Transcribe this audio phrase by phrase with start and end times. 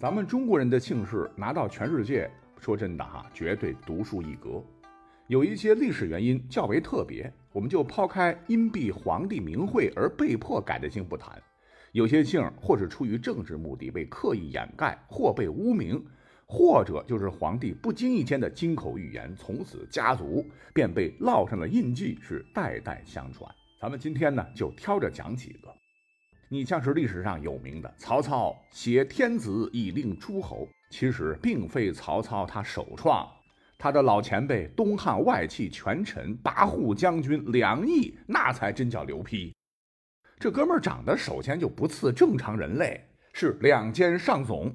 [0.00, 4.64] 咱们中国人的姓氏拿到全世界，说真的哈，绝对独树一格。
[5.26, 11.38] 有一些历史原因较为特别，我们就抛开因避皇帝名讳而被迫改的姓不谈。
[11.92, 16.02] 有些姓或是出于政治目的被刻意掩盖，或被污名，
[16.46, 20.42] 或者就是皇帝不经意间的金口玉言，从此家族
[20.72, 23.54] 便被烙上了印记，是代代相传。
[23.78, 25.68] 咱们今天呢，就挑着讲几个。
[26.52, 33.24] 你像是历史上有名的曹操挟天子以令诸侯，其实并非曹操他首创，
[33.78, 39.54] 他的老前辈东汉外戚权臣跋扈将军梁毅，那才真叫牛批。
[40.40, 43.00] 这哥们儿长得首先就不似正常人类，
[43.32, 44.72] 是两肩上耸，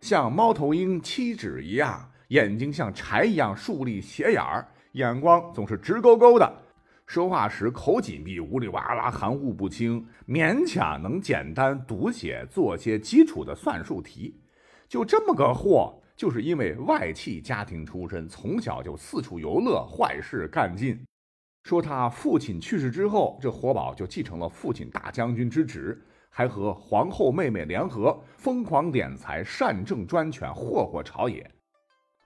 [0.00, 6.62] 像猫头鹰七指一样，眼睛像柴一样竖立斜眼儿，眼光总是直勾勾的。
[7.06, 14.40] 说话时口紧闭，呜里哇啦，含糊不清，勉强能简单读写，做些基础的算术题。
[14.88, 21.00] 就这么个货，就是因为外戚家庭出身，从小就四处游乐，坏事干尽。
[21.62, 31.48] 说他父亲去世之后，这活宝就继承了父亲大将军之职，还和皇后妹妹联合，疯狂敛财，擅政专权，祸祸朝野。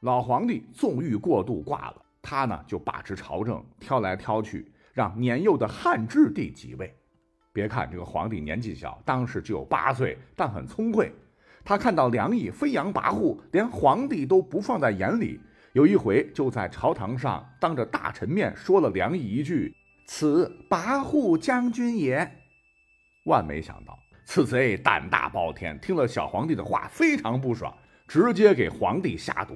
[0.01, 2.03] 老皇帝纵欲过度，挂了。
[2.23, 6.95] 他呢就把持朝政，挑来挑去，让年幼的汉质帝即位。
[7.53, 11.13] 别看这个皇帝年纪小，当时只有八岁，但很聪慧。
[11.65, 15.41] 他看到梁毅飞扬跋扈，连皇帝都不放在眼里。
[15.73, 19.73] 有一回就在朝堂上当着大臣面说了梁毅一句
[20.07, 22.29] ：“此跋扈将军也。”
[23.27, 27.73] 万没想到，此贼胆大包天，听了小皇帝的话，非常不爽，
[28.09, 29.55] 直接给皇帝下毒。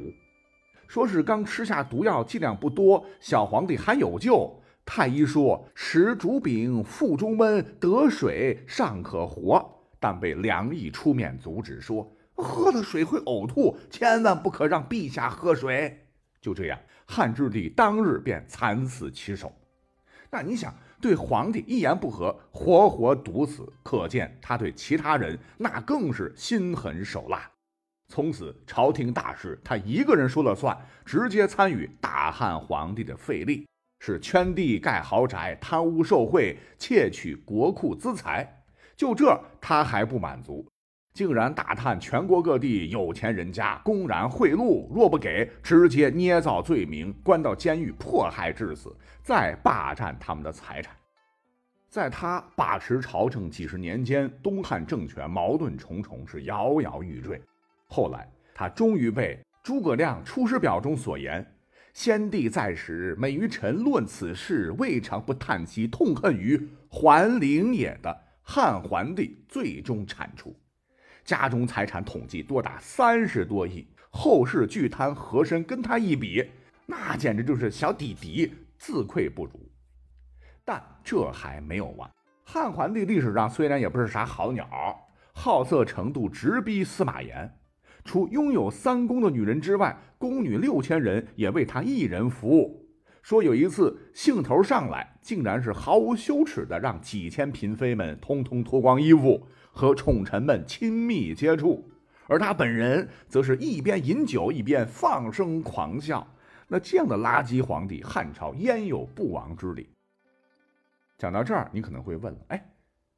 [0.87, 4.61] 说是刚吃下毒药，剂量不多，小皇帝还有救。
[4.87, 16.07] 太医说食竹饼，腹中闷，得水尚可活，但被梁毅出面阻止，说喝了水会呕吐，千万不可让陛下喝水。
[16.41, 19.51] 就这样，汉质帝当日便惨死其手。
[20.31, 27.51] 那你想，对皇帝一言不合，活活毒死，可见他对其他人那更是心狠手辣。
[28.09, 33.67] 从此，朝廷大事他一个人说了算，直接参与大汉皇帝的废立，
[34.01, 38.65] 是圈地盖豪宅、贪污受贿、窃取国库资财。
[38.95, 40.65] 就这，他还不满足，
[41.15, 50.95] 竟然打探全国各地有钱人家，公然贿赂，若不给，直接捏造罪名，关到监狱，迫害致死，再霸占他们的财产。
[51.89, 57.41] 在他把持朝政几十年间，东汉政权矛盾重重，是摇摇欲坠。
[57.95, 61.55] 后来，他终于被诸葛亮《出师表》中所言
[61.95, 70.53] “先帝在时，每于臣论此事，未尝不叹息痛恨于桓灵也”的汉桓帝最终铲除，
[71.25, 76.45] 家中财产统计多达三十多亿，后世巨贪和珅跟他一比，
[76.87, 79.53] 那简直就是小弟弟，自愧不如。
[80.65, 82.11] 但这还没有完，
[82.45, 84.69] 汉桓帝历史上虽然也不是啥好鸟，
[85.33, 87.57] 好色程度直逼司马炎。
[88.05, 92.87] 除拥有三宫的女人之外，宫女六千人也为他一人服务。
[93.23, 101.91] 说有一次兴头上来，竟然是毫无羞耻的让几千嫔妃们通通脱光衣服和宠臣们亲密接触，
[102.27, 106.27] 而他本人则是一边饮酒一边放声狂笑。
[106.69, 109.89] 那这样的垃圾皇帝，汉朝焉有不亡之理？
[111.17, 112.71] 讲到这儿，你可能会问了：哎，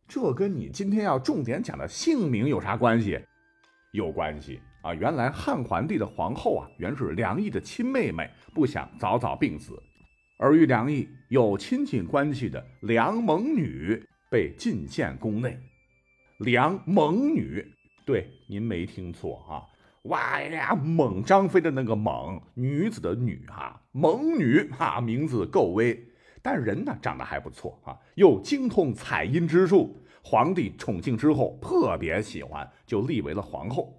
[0.07, 3.19] 这跟你今天要重点讲的姓名有啥关系？
[3.93, 4.61] 有关系。
[4.87, 9.83] 啊，原来汉桓帝的皇后啊，原是梁毅的亲妹妹，不想早早病死，
[10.39, 15.59] 而与梁毅有亲戚关系的梁猛女被进献宫内。
[16.39, 17.67] 梁猛女，
[18.05, 19.67] 对，您没听错啊，
[20.05, 26.01] 哇呀，猛张飞的那个猛，女子的女哈，猛女哈，名字够威，
[26.41, 33.96] 但人呢长得还不错啊，又精通采阴之术，皇帝宠幸之后特别喜欢，就立为了皇后。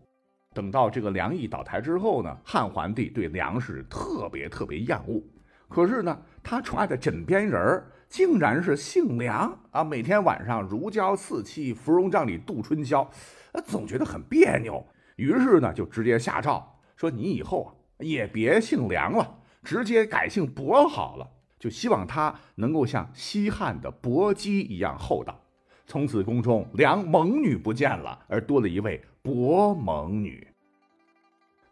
[0.57, 5.21] 等到这个梁毅倒台之后呢，汉桓帝对梁氏特别特别厌恶。
[5.69, 9.83] 可是呢，他宠爱的枕边人竟然是姓梁啊！
[9.83, 13.03] 每天晚上如胶似漆，芙蓉帐里度春宵，
[13.51, 14.83] 啊总觉得很别扭。
[15.17, 17.69] 于是呢，就直接下诏说：“你以后啊，
[17.99, 21.29] 也别姓梁了，直接改姓伯好了。”
[21.59, 25.39] 就希望他能够像西汉的伯姬一样厚道。
[25.85, 30.46] 从此宫中梁猛女不见了，而多了一位伯猛女。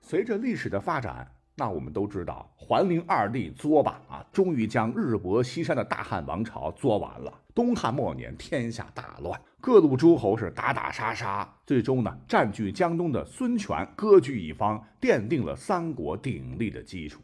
[0.06, 17.20] 随着历史的发展，那我们都知道，桓灵二帝作吧啊，终于将日薄西山的大汉王朝作完了，东汉末年，天下大乱，各路诸侯是打打杀杀，最终呢，占据江东的孙权割据一方，奠定了三国鼎立的基础。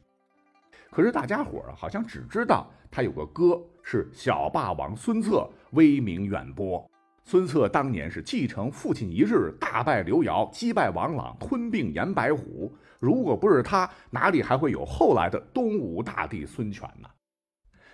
[0.90, 6.91] 可是大家伙儿好像只知道他有个哥是小霸王孙策，威名远播。
[7.24, 12.74] 孙策当年是继承父亲遗志，大败刘繇，击败王朗，吞并严白虎。
[13.00, 17.08] 如果不是他，哪里还会有后来的东吴大帝孙权呢？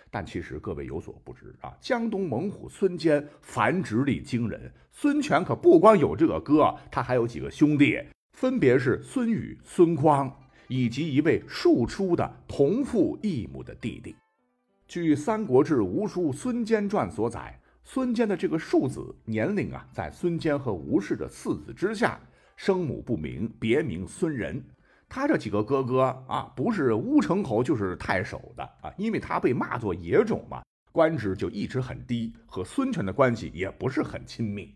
[0.09, 4.71] 但其实各位有所不知啊，江东猛虎孙坚繁殖力惊人。
[4.91, 8.01] 孙权可不光有这个哥，他还有几个兄弟，
[8.31, 10.33] 分别是孙羽、孙匡，
[10.69, 14.15] 以及一位庶出的同父异母的弟弟。
[14.87, 22.19] 据《三国志·吴书·孙坚传》所载，孙坚的这个庶子年龄啊，在孙坚和吴氏的次子之下，
[22.57, 24.61] 生母不明，别名孙仁。
[25.07, 30.61] 他这几个哥哥啊，不是乌程侯就是太守的啊，因为他被骂作野种嘛，
[30.91, 34.75] 官职就一直很低，和孙权的关系也不是很亲密。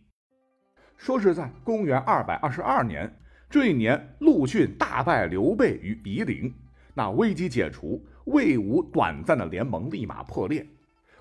[0.95, 3.13] 说是在公元二百二十二年，
[3.49, 6.53] 这一年陆逊大败刘备于夷陵，
[6.93, 10.65] 那危机解除，魏吴短暂的联盟立马破裂。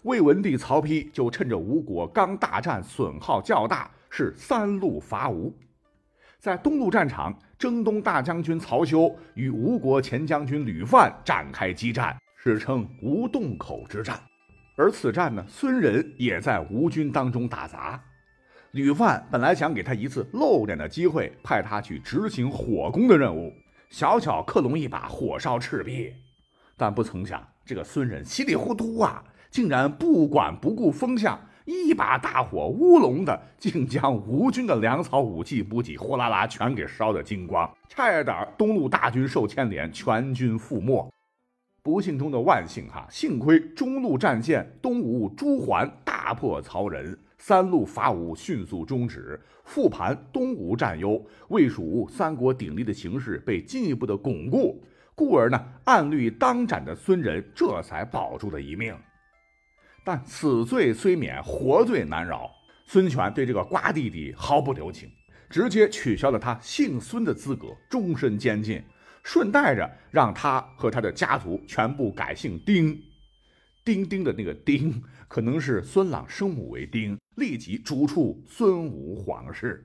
[0.03, 5.55] 魏文帝曹丕就趁着吴国刚大战损耗较大，是三路伐吴。
[6.39, 14.19] 在东路战场，征东大将军曹休与吴国前将军吕范展开激战，史称吴洞口之战。
[14.75, 18.03] 而此战呢，孙仁也在吴军当中打杂。
[18.71, 23.53] 吕范本来想给他一次露脸的机会，派他去执行火攻的任务，
[23.91, 26.15] 小小克隆一把火烧赤壁。
[26.75, 31.39] 但不曾想，这个孙仁稀里糊涂啊，竟然不管不顾风向。
[31.67, 41.09] 一把大火乌龙的，竟将吴军的粮草、武器、补给呼啦啦全给烧得精光，差一点东路大军受牵连，全军覆没。
[41.81, 49.39] 不幸中的万幸哈，幸亏中路战线东吴朱桓大破曹仁，三路伐吴迅速终止。
[49.63, 54.83] 复盘东吴战优，魏蜀吴三国鼎立的形势被进一步的巩固，
[55.15, 58.93] 故而呢，按律当斩的孙仁这才保住了一命。
[60.05, 62.51] 但死罪虽免，活罪难饶。
[62.87, 65.09] 孙权对这个瓜弟弟毫不留情，
[65.49, 68.83] 直接取消了他姓孙的资格，终身监禁，
[69.23, 73.01] 顺带着让他和他的家族全部改姓丁。
[73.85, 79.85] 丁丁的那个丁，可能是孙朗生母为丁，立即逐出孙吴皇室。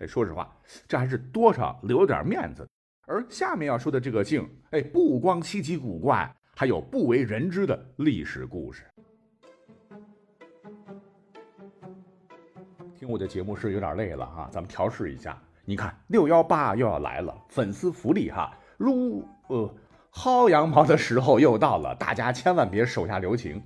[0.00, 0.54] 哎，说实话，
[0.86, 2.68] 这还是多少留点面子。
[3.06, 8.82] 而下面要说的这个姓，哎，不光稀奇古怪，还有不为人知的历史故事。
[12.98, 15.38] 听我的节目是有点累了哈，咱们调试一下。
[15.66, 19.70] 你看六幺八又要来了，粉丝福利哈，撸呃
[20.10, 23.62] 薅羊毛的时候又到了，大家千万别手下留情。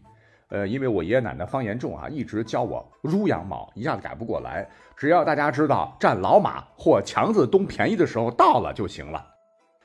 [0.48, 4.69] 呃，因为我爷爷奶奶方言重啊，一直教我撸羊毛，一下子改不过来。
[4.96, 9.25] 只要大家知道占老马或强子东便宜的时候到了就行了。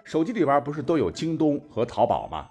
[0.04, 2.48] 手机里边不是都有京东和淘宝吗？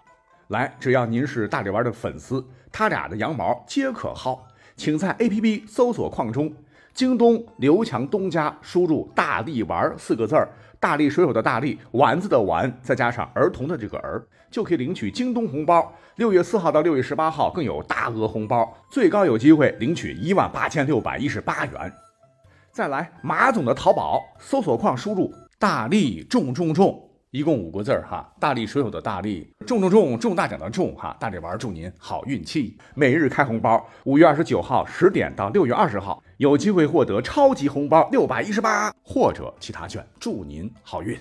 [0.48, 4.38] 来，只要您是大力丸的粉丝，他俩的羊毛皆可薅，
[4.76, 6.52] 请在 APP 搜索框中。
[6.92, 10.48] 京东刘强东家输入“大力丸”四个字儿，
[10.78, 15.92] 大力水手的大力丸子的丸，再加上儿童的这个儿，就可以领取京东红包。
[16.16, 21.92] 六月四号到六月十八号更有大额红包，最高有机会领取一万八千六百一十八元。
[22.70, 27.00] 再来，马总的淘宝搜索框输入“大力重重重”。
[27.34, 41.18] 一共五个字儿哈，大力水手的大力，中中中中大奖的中哈，大力丸祝您好运气，每日开红包，五月二十九号十点到六月二十号有机会获得超级红包六百一十八或者其他券，祝您好运。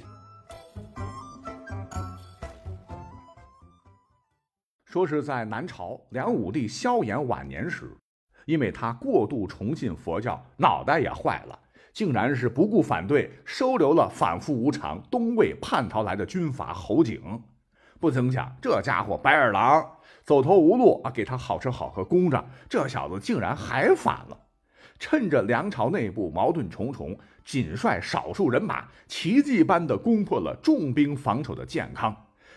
[4.86, 7.92] 说是在南朝梁武帝萧衍晚年时，
[8.46, 11.60] 因为他过度崇信佛教，脑袋也坏了。
[11.94, 17.42] 竟然是不顾反对，收留了反复无常、东魏叛逃来的军阀侯景。
[18.00, 19.88] 不曾想，这家伙白眼狼
[20.24, 24.38] 走投无路啊，给他好吃好喝供着，这小子竟然还反了。
[25.00, 32.16] 趁着梁朝内部矛盾重重，仅率少数人马，奇迹般的攻破了重兵防守的建康，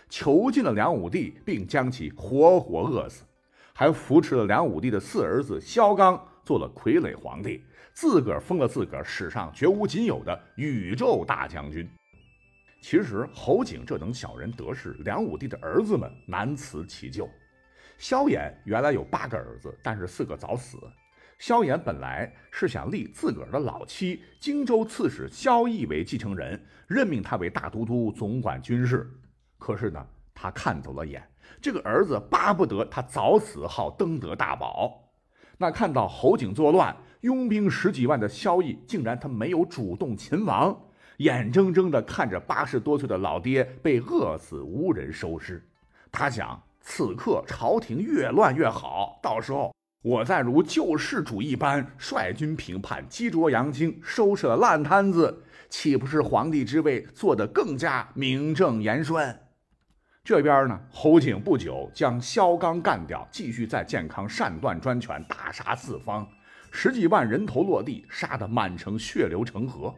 [0.09, 3.23] 囚禁了梁武帝，并将其活活饿死，
[3.73, 7.63] 还扶持了梁武帝的四儿子萧纲做了傀儡皇帝。
[7.99, 11.89] 自个儿封了自个儿史上绝无仅有的宇宙大将军。
[12.79, 17.27] 其实侯景这等小人得势，梁武帝的儿子们难辞其咎。
[17.97, 20.77] 萧衍原来有八个儿子，但是四个早死。
[21.39, 29.09] 萧衍本来是想立自个儿的老妻荆州刺史萧绎为继承人，任命他为大都督，总管军事。
[29.57, 31.27] 可是呢，他看走了眼，
[31.59, 35.03] 这个儿子巴不得他早死，好登得大宝。
[35.57, 40.79] 那看到侯景作乱，拥兵十几万的萧绎竟然他没有主动擒王，
[41.17, 45.63] 眼睁睁地看着八十多岁的老爹被饿死，无人收尸。
[46.11, 59.37] 他想，此刻朝廷越乱越好，到时候我再如救世主一般率军平叛，击卓扬清，收拾了烂摊子，岂不是皇帝之位做得更加名正言顺？
[60.23, 66.27] 这边呢，侯景不久将萧纲干掉，继续在建康擅断专权，大杀四方，
[66.71, 69.93] 十几万人头落地，杀得满城血流成河。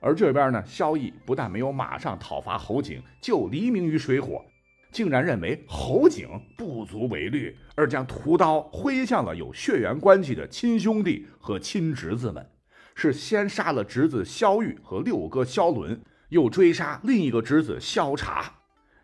[0.00, 4.44] 而这边呢，萧绎不但没有马上讨伐侯景，就黎明于水火，
[4.92, 12.46] 竟然认为侯景不足为虑，而将屠刀挥向了有血缘关系的亲兄弟和亲侄子们，
[12.94, 18.52] 是先杀了侄子萧玉和六哥萧伦，又追杀另一个侄子萧察。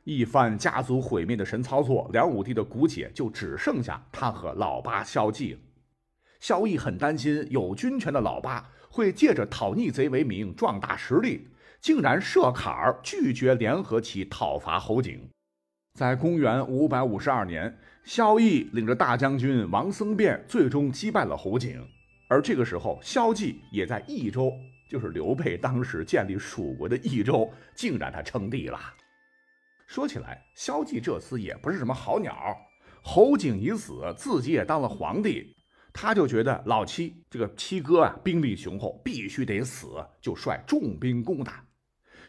[0.04, 5.58] 一番家族毁灭的神操作，梁武帝的骨血就只剩下他和老八萧纪了。
[6.40, 11.46] 萧绎很担心有军权的老八会借着讨逆贼为名壮大实力，
[11.80, 15.28] 竟然设坎儿拒绝联合其讨伐侯景。
[15.98, 21.86] 在公元五百五十二年，萧绎领着大将军王僧辩最终击败了侯景，
[22.28, 24.52] 而这个时候，萧纪也在益州，
[24.88, 28.80] 就是刘备当时建立蜀国的益州，竟然他称帝了。
[29.86, 32.56] 说起来，萧纪这厮也不是什么好鸟。
[33.02, 35.54] 侯景已死，自己也当了皇帝，
[35.92, 39.88] 他就觉得老七这个七哥啊，兵力雄厚，必须得死，
[40.20, 41.64] 就率重兵攻打。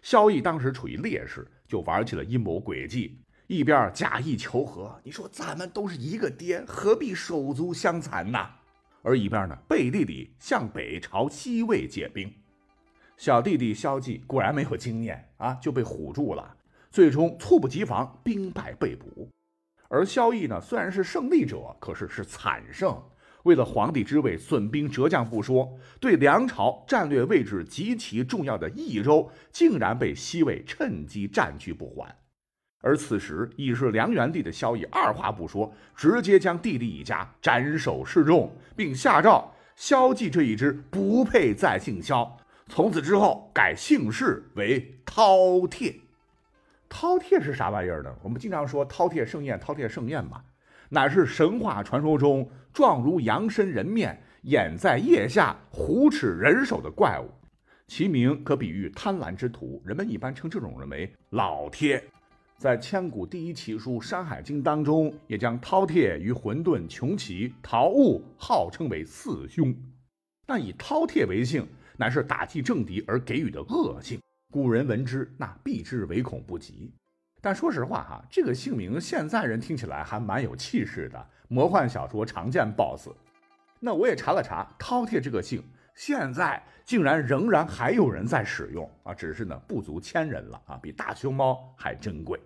[0.01, 8.39] 萧绎当时处于劣势，就玩起了阴谋诡计，一边假意求和，你说咱们都是一个爹，何必手足相残呢？
[9.03, 12.31] 而一边呢，背地里向北朝西魏借兵。
[13.17, 16.57] 小弟弟萧纪果然没有经验啊，就被唬住了。
[16.89, 19.29] 最终猝不及防，兵败被捕。
[19.87, 22.99] 而萧绎呢，虽然是胜利者，可是是惨胜。
[23.43, 32.15] 为了皇帝之位，损兵折将不说，对梁朝战略位置极其重要的益州，竟然被西魏趁机占据不还。
[32.83, 45.95] 而此时已是梁元帝的萧绎，二话不说，直接将弟弟一家斩首示众，并下诏萧纪这一支不配再姓萧，从此之后改姓氏为饕餮。
[46.89, 48.11] 饕餮是啥玩意儿呢？
[48.23, 50.41] 我们经常说饕餮盛宴，饕餮盛宴嘛，
[50.89, 57.29] 乃是神话传说中状如羊身人面、眼在腋下、虎齿人手的怪物，
[57.87, 59.81] 其名可比喻贪婪之徒。
[59.85, 61.99] 人们一般称这种人为老饮。
[62.57, 69.75] 在千古第一奇书《山海经》当中，也将饕餮与混沌、穷奇、陶物号称为四凶。
[70.47, 74.19] 那以饕餮为姓，乃是打击政敌而给予的恶姓。
[74.51, 76.93] 古人闻之，那避之唯恐不及。
[77.41, 83.09] 但说实话哈，这个姓名现在人听起来还蛮有气势的，魔幻小说常见 BOSS。
[83.79, 85.63] 那我也查了查，饕餮这个姓
[85.95, 92.39] 现在竟然仍然还有人在使用啊，只是呢不足千人了啊，比大熊猫还珍贵。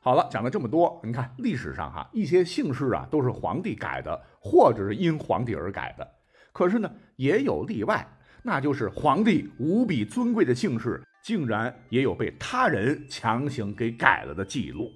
[0.00, 6.10] 好了，讲了这么多，你看历史上哈一些姓氏啊都是皇帝改的，或者是因皇帝而改的，
[6.52, 8.06] 可是呢也有例外。
[8.42, 14.92] 那就是皇帝无比尊贵的姓氏，竟然也有被他人强行给改了的记录。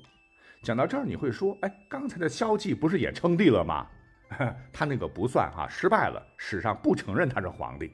[0.62, 3.87] 讲到这儿，你会说，哎，刚才的萧纪不是也称帝了吗？
[4.70, 7.90] 他那个不算哈，失败了，史上不承认他是皇帝。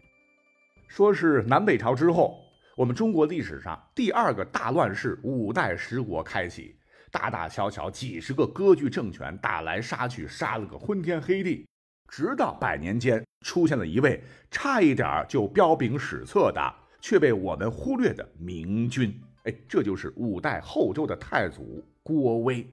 [0.89, 2.41] 说是南北朝之后，
[2.77, 6.75] 我们中国历史上第二个大乱世——五代十国开启，
[7.13, 11.65] 大大小小几十个割据政权打来杀去，杀了个昏天黑地。
[12.09, 16.75] 直到百年间，出现了一位差一点就彪炳史册的，
[17.07, 19.15] 却被我们忽略的明君。
[19.43, 22.67] 哎，这就是五代后周的太祖郭威。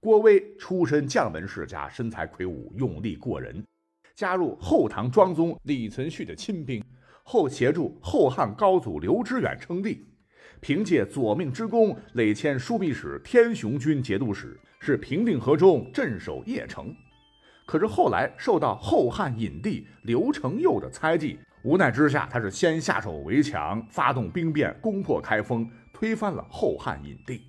[0.00, 3.62] 郭威出身将门世家，身材魁梧，勇力过人，
[4.14, 6.82] 加入后唐庄宗李存勖的亲兵，
[7.22, 10.06] 后协助后汉高祖刘知远称帝，
[10.62, 16.96] 凭借左命之功，累迁枢密使、天雄军节度使，是平定河中，镇守邺城。
[17.66, 27.40] 可是后来受到后汉隐帝刘承佑的猜忌，无奈之下，他是先下手为强，发动兵变，攻破开封，推翻了后汉隐帝。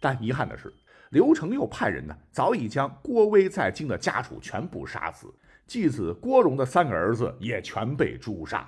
[0.00, 0.72] 但遗憾的是，
[1.10, 5.26] 刘承佑派人呢，早已将郭威在京的家属全部杀死，
[5.66, 8.66] 继子郭荣的三个儿子也全被诛杀。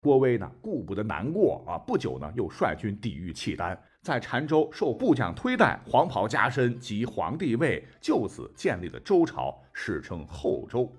[0.00, 3.76] 郭威呢，顾不得难过啊，不久呢，又率军抵御契丹。
[4.02, 10.94] 在澶州受部将推戴，黄袍加身即皇帝位，就此建立了周朝，史称后周。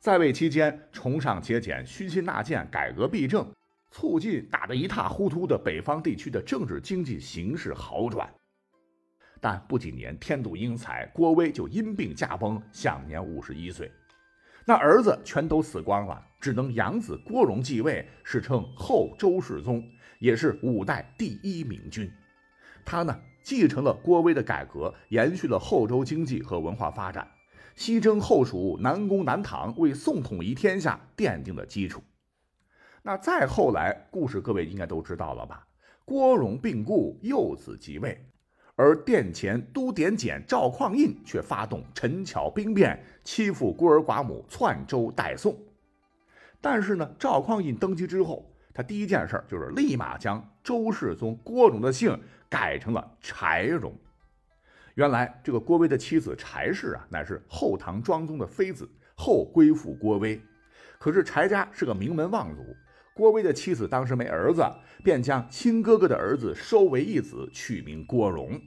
[0.00, 3.44] 在位期间，崇尚节俭，虚心纳谏，改革弊政，
[3.90, 8.32] 促进打得一塌糊涂的北方地区的政治经济形势好转。
[9.40, 13.90] 但不几年，天妒英才，郭威就因病驾崩，享年五十一岁。
[14.64, 19.84] 那儿子全都死光了，只能养子郭荣继位，史称后周世宗，
[20.20, 22.08] 也是五代第一明君。
[22.84, 27.28] 他呢，继承了郭威的改革，延续了后周经济和文化发展，
[27.78, 32.02] 西征后蜀，南攻南唐，为宋统一天下奠定了基础。
[33.02, 35.64] 那再后来，故事各位应该都知道了吧？
[36.04, 38.20] 郭荣病故，幼子即位，
[38.74, 45.56] 而殿前都点检赵匡胤却发动陈桥兵变，欺负孤儿寡母，篡周代宋。
[46.60, 53.96] 但是呢，赵匡胤登基之后，他第一件事就是立马将周世宗郭荣的姓改成了柴荣。
[54.98, 60.42] 原来这个郭威的妻子柴氏啊，乃是后唐庄宗的妃子，后归附郭威。
[60.98, 62.64] 可是柴家是个名门望族。
[63.14, 64.60] 郭威的妻子当时没儿子，
[65.04, 68.60] 便将亲哥哥的儿子收为义子，取名郭荣。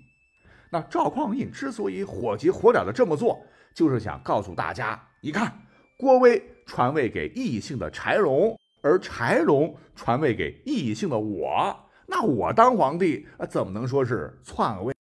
[0.69, 3.37] 那赵匡胤之所以火急火燎的这么做，
[3.73, 5.51] 就是想告诉大家：你看，
[5.97, 14.95] 郭威传位给异姓的柴荣，而柴荣传位给异姓的我，那我当皇帝，怎么能说是篡位？